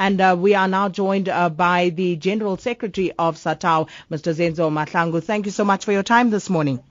[0.00, 4.32] And uh, we are now joined uh, by the General Secretary of SATAWU, Mr.
[4.32, 5.22] Zenzo Mahlangu.
[5.22, 6.82] Thank you so much for your time this morning.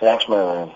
[0.00, 0.72] Thanks, man.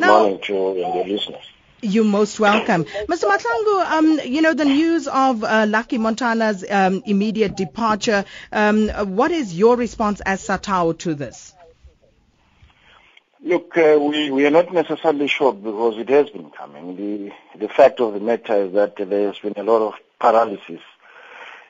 [0.00, 1.44] Now, Morning to your listeners.
[1.82, 2.84] You're most welcome.
[2.84, 3.24] Mr.
[3.30, 9.32] Mahlangu, um, you know, the news of uh, Lucky Montana's um, immediate departure, um, what
[9.32, 11.52] is your response as SATAWU to this?
[13.42, 16.96] Look, uh, we, we are not necessarily shocked because it has been coming.
[16.96, 20.80] The, the fact of the matter is that there has been a lot of paralysis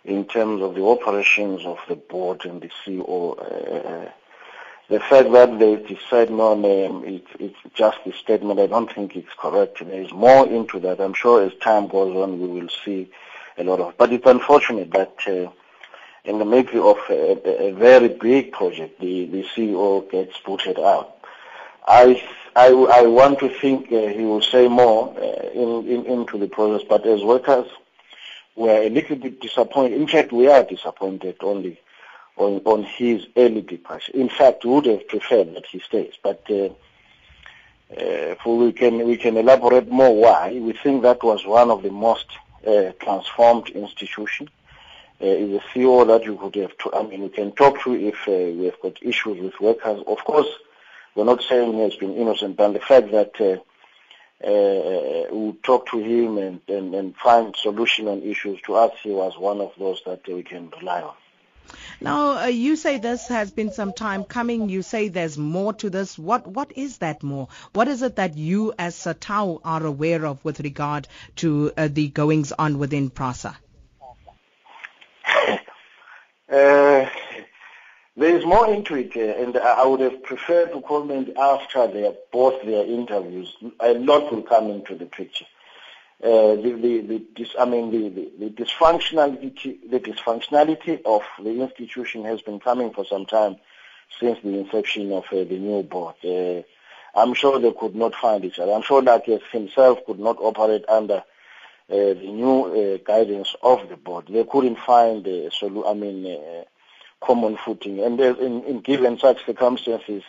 [0.04, 3.38] in terms of the operations of the board and the CEO.
[3.38, 4.10] Uh,
[4.88, 8.60] the fact that they decide no name, it, it's just a statement.
[8.60, 9.84] I don't think it's correct.
[9.84, 11.00] There is more into that.
[11.00, 13.10] I'm sure as time goes on, we will see
[13.58, 13.96] a lot of.
[13.96, 15.50] But it's unfortunate that uh,
[16.24, 21.16] in the making of a, a, very big project, the, the CEO gets booted out.
[21.86, 22.22] I,
[22.54, 26.48] I, I want to think uh, he will say more uh, in, in, into the
[26.48, 27.68] process, but as workers,
[28.56, 30.00] we're a little bit disappointed.
[30.00, 31.78] In fact, we are disappointed only
[32.36, 34.12] on, on his early departure.
[34.12, 36.70] In fact, we would have preferred that he stays, but uh,
[37.94, 40.58] uh, for we can we can elaborate more why.
[40.60, 42.26] We think that was one of the most
[42.66, 44.50] uh, transformed institutions.
[45.18, 46.76] Uh, is a CEO that you could have.
[46.76, 50.02] To, I mean, we can talk to if uh, we have got issues with workers.
[50.06, 50.48] Of course,
[51.14, 53.62] we're not saying he has been innocent, but the fact that
[54.44, 58.92] uh, uh, we talk to him and, and, and find solution on issues to us,
[59.02, 61.14] he was one of those that we can rely on.
[62.00, 64.68] Now, uh, you say this has been some time coming.
[64.68, 66.18] You say there's more to this.
[66.18, 67.48] What What is that more?
[67.72, 72.08] What is it that you as SATAWU are aware of with regard to uh, the
[72.08, 73.56] goings on within PRASA?
[76.52, 77.06] uh,
[78.16, 82.62] there is more into it, and I would have preferred to comment after their, both
[82.64, 83.54] their interviews.
[83.80, 85.44] A lot will come into the picture.
[86.22, 91.60] Uh, the, the, the dis, I mean, the, the, the, dysfunctionality, the dysfunctionality of the
[91.60, 93.56] institution has been coming for some time
[94.18, 96.14] since the inception of uh, the new board.
[96.24, 96.62] Uh,
[97.14, 98.72] I'm sure they could not find each other.
[98.72, 101.22] I'm sure that himself could not operate under uh,
[101.88, 104.28] the new uh, guidance of the board.
[104.30, 105.84] They couldn't find a solution.
[105.86, 106.64] I mean, uh,
[107.20, 108.00] common footing.
[108.00, 110.22] And in, in given such circumstances,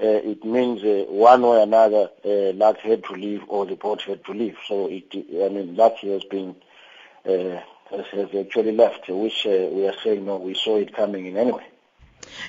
[0.00, 3.74] uh, it means uh, one way or another, uh, Luck had to leave or the
[3.74, 4.56] board had to leave.
[4.66, 6.54] So it, I mean, Luck has been
[7.26, 11.26] uh, has, has actually left, which uh, we are saying no, we saw it coming
[11.26, 11.66] in anyway.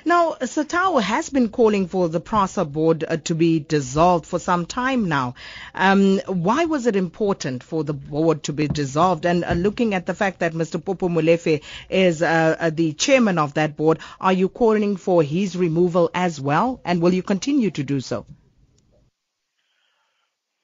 [0.04, 4.66] Now, SATAWU has been calling for the PRASA board uh, to be dissolved for some
[4.66, 5.34] time now.
[5.74, 9.26] Um, why was it important for the board to be dissolved?
[9.26, 10.82] And uh, looking at the fact that Mr.
[10.84, 15.56] Popo Molefe is uh, uh, the chairman of that board, are you calling for his
[15.56, 16.80] removal as well?
[16.84, 18.26] And will you continue to do so?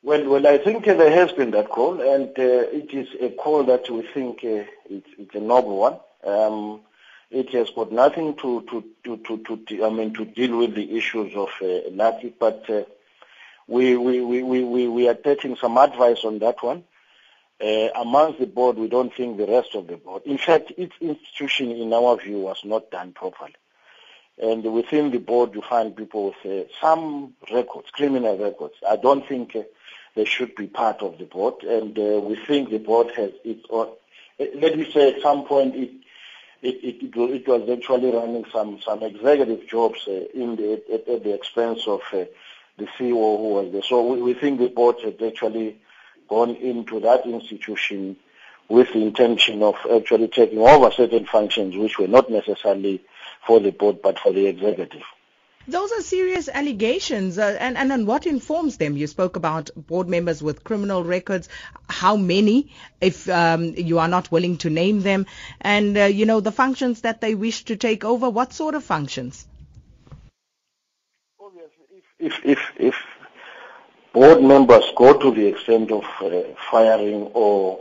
[0.02, 3.64] Well, well, I think there has been that call, and uh, it is a call
[3.64, 5.98] that we think uh, it's, it's a noble one.
[6.22, 6.82] Um,
[7.30, 10.96] it has got nothing to, to, to, to, to I mean, to deal with the
[10.96, 12.82] issues of uh, but uh,
[13.66, 16.84] we, we, we, we, we are taking some advice on that one.
[17.60, 20.22] Uh, amongst the board, we don't think the rest of the board.
[20.26, 23.54] In fact, its institution, in our view, was not done properly.
[24.38, 28.74] And within the board, you find people with uh, some records, criminal records.
[28.86, 29.62] I don't think uh,
[30.14, 31.62] they should be part of the board.
[31.62, 33.88] And uh, we think the board has its own.
[34.38, 35.90] Uh, let me say, at some point, it
[36.62, 41.24] it, it, it, was actually running some, some executive jobs uh, in the, at, at,
[41.24, 42.24] the expense of uh,
[42.78, 43.82] the CEO who was there.
[43.82, 45.78] So we, we think the board had actually
[46.28, 48.16] gone into that institution
[48.68, 53.02] with the intention of actually taking over certain functions which were not necessarily
[53.46, 55.02] for the board but for the executive.
[55.68, 58.96] Those are serious allegations, uh, and, and, and what informs them?
[58.96, 61.48] You spoke about board members with criminal records.
[61.88, 65.26] How many, if um, you are not willing to name them?
[65.60, 68.84] And, uh, you know, the functions that they wish to take over, what sort of
[68.84, 69.44] functions?
[71.40, 72.94] Obviously, if, if, if, if
[74.12, 77.80] board members go to the extent of uh, firing or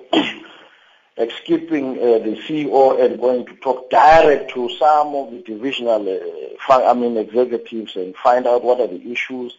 [1.17, 6.83] skipping uh, the CEO and going to talk direct to some of the divisional, uh,
[6.83, 9.53] I mean, executives and find out what are the issues.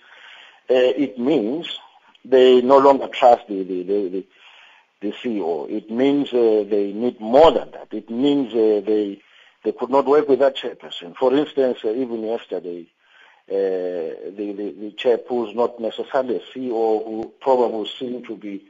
[0.68, 1.78] Uh, it means
[2.24, 4.26] they no longer trust the, the, the,
[5.00, 5.70] the CEO.
[5.70, 7.88] It means uh, they need more than that.
[7.92, 9.22] It means uh, they
[9.64, 11.16] they could not work with that chairperson.
[11.16, 12.86] For instance, uh, even yesterday,
[13.48, 18.62] the, the, the chair who's not necessarily a CEO who probably seemed to be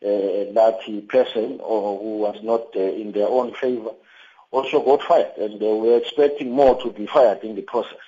[0.00, 3.90] that he person or who was not uh, in their own favor
[4.50, 7.98] also got fired, and they we're expecting more to be fired in the process.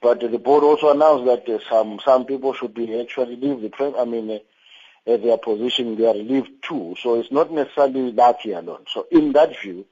[0.00, 3.94] But the board also announced that uh, some some people should be actually leave the
[3.98, 6.96] I mean, uh, uh, their position, they are relieved too.
[7.00, 8.84] So it's not necessarily that here alone.
[8.92, 9.86] So in that view,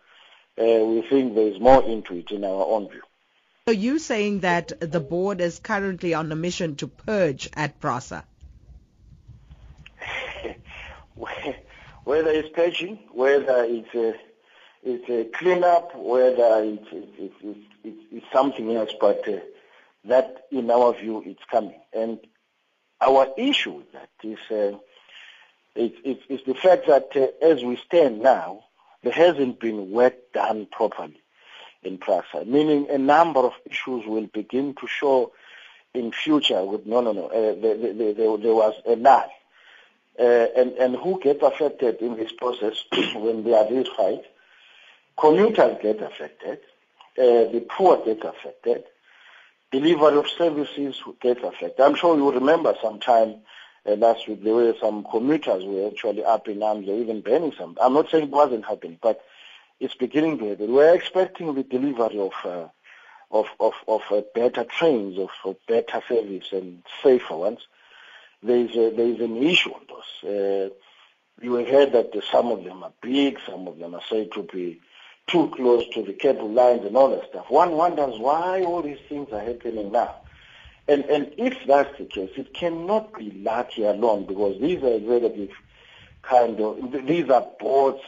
[0.59, 3.03] uh, we think there is more into it in our own view.
[3.67, 8.25] So you saying that the board is currently on a mission to purge at PRASA?
[12.05, 14.15] whether it's purging, whether it's a,
[14.83, 17.35] it's a cleanup, whether it's, it's,
[17.85, 19.39] it's, it's something else, but uh,
[20.05, 21.81] that, in our view, it's coming.
[21.93, 22.19] And
[23.01, 24.79] our issue with that is uh,
[25.75, 28.65] it's, it's, it's, the fact that uh, as we stand now,
[29.03, 31.21] there hasn't been work done properly
[31.83, 35.33] in PRASA, meaning a number of issues will begin to show
[35.93, 39.31] in future with no, no, no, uh, there, there, there, there was a lie.
[40.19, 42.85] Uh, and, and who get affected in this process
[43.15, 43.89] when there are these?
[45.19, 46.59] Commuters get affected,
[47.19, 48.85] uh, the poor get affected,
[49.71, 51.81] delivery of services get affected.
[51.81, 53.37] I'm sure you remember sometime
[53.87, 57.53] uh, last week there were some commuters were actually up in arms, or even burning
[57.57, 57.77] some.
[57.81, 59.23] I'm not saying it wasn't happening, but
[59.81, 60.73] it's beginning to happen.
[60.73, 62.69] We're expecting the delivery of uh,
[63.31, 67.61] of of, of uh, better trains, of, of, better service and safer ones.
[68.45, 70.31] There is a, there is an issue on those.
[70.31, 70.75] Uh,
[71.43, 74.43] you have heard that some of them are big, some of them are said to
[74.43, 74.81] be
[75.27, 77.47] too close to the cable lines and all that stuff.
[77.49, 80.17] One wonders why all these things are happening now.
[80.87, 85.51] And, and if that's the case, it cannot be Lati alone because these are executive
[86.23, 88.03] kind of, these are boards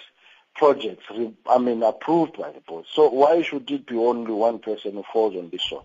[0.54, 1.04] projects,
[1.48, 2.84] I mean, approved by the board.
[2.92, 5.84] So why should it be only one person who falls on this one?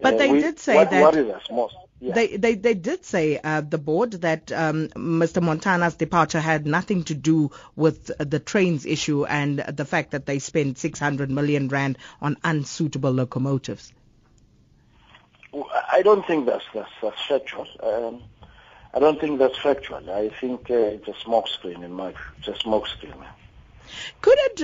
[0.00, 1.02] But uh, they we, did say what, that.
[1.02, 1.76] What is us most?
[2.00, 2.14] Yeah.
[2.14, 5.42] They, they they did say uh, the board that um, Mr.
[5.42, 10.38] Montana's departure had nothing to do with the trains issue and the fact that they
[10.38, 13.92] spent 600 million rand on unsuitable locomotives.
[15.92, 17.66] I don't think that's that's, that's factual.
[17.82, 18.22] Um,
[18.94, 20.10] I don't think that's factual.
[20.10, 22.14] I think uh, it's a smokescreen in my.
[22.38, 23.14] It's a smokescreen.
[24.20, 24.62] Could it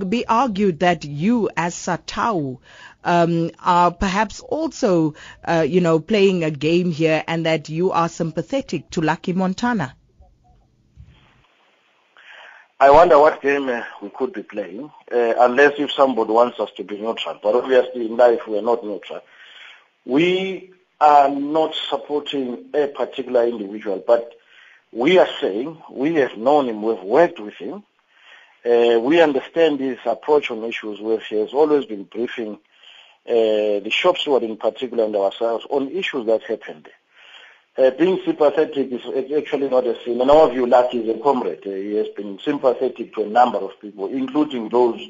[0.00, 2.58] uh, be argued that you, as SATAWU,
[3.04, 5.14] um, are perhaps also,
[5.44, 9.94] uh, you know, playing a game here, and that you are sympathetic to Lucky Montana?
[12.78, 16.70] I wonder what game uh, we could be playing, uh, unless if somebody wants us
[16.78, 17.38] to be neutral.
[17.42, 19.20] But obviously, in life, we are not neutral.
[20.06, 24.32] We are not supporting a particular individual, but
[24.92, 27.84] we are saying we have known him, we've worked with him,
[28.64, 32.58] uh, we understand his approach on issues where he has always been briefing
[33.26, 36.88] the shop were in particular and ourselves on issues that happened
[37.78, 40.20] uh, being sympathetic is actually not a sin.
[40.20, 41.66] In our view, Lucky is a comrade.
[41.66, 45.00] Uh, he has been sympathetic to a number of people, including those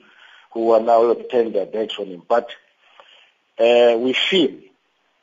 [0.52, 2.22] who are now turning their backs on him.
[2.28, 2.50] But
[3.58, 4.52] uh, we feel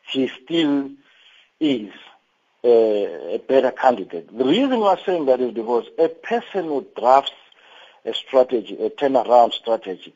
[0.07, 0.91] he still
[1.59, 1.91] is
[2.63, 4.35] uh, a better candidate.
[4.35, 7.31] The reason we are saying that is because a person who drafts
[8.03, 10.13] a strategy, a turnaround strategy,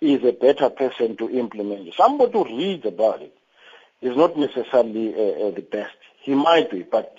[0.00, 1.92] is a better person to implement.
[1.94, 3.36] Somebody who reads about it
[4.02, 5.94] is not necessarily uh, uh, the best.
[6.20, 7.18] He might be, but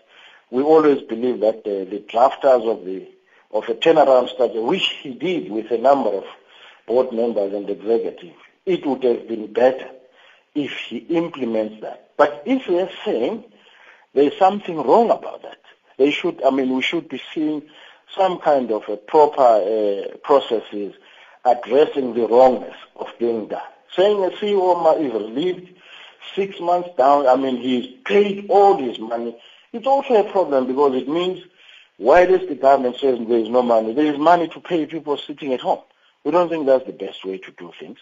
[0.52, 3.08] we always believe that uh, the drafters of the
[3.52, 6.26] of a turnaround strategy, which he did with a number of
[6.86, 8.36] board members and executives,
[8.66, 9.90] it would have been better
[10.54, 12.10] if he implements that.
[12.18, 13.46] But if we are saying
[14.14, 15.60] there is something wrong about that,
[15.98, 16.44] they should.
[16.44, 17.64] I mean, we should be seeing
[18.16, 20.94] some kind of a proper uh, processes
[21.48, 23.62] addressing the wrongness of being done.
[23.96, 25.74] Saying a CEO is relieved
[26.36, 29.36] six months down, I mean, he's paid all his money.
[29.74, 31.44] It's also a problem because it means
[31.98, 33.94] why does the government say there is no money?
[33.94, 35.82] There is money to pay people sitting at home.
[36.24, 37.98] We don't think that's the best way to do things.